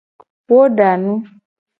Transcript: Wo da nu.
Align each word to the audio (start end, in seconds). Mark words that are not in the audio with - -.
Wo 0.47 0.59
da 0.77 0.89
nu. 1.01 1.13